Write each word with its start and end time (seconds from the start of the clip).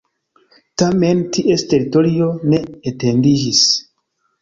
Tamen 0.81 1.21
ties 1.37 1.67
teritorio 1.75 2.33
ne 2.49 2.65
etendiĝis. 2.93 3.65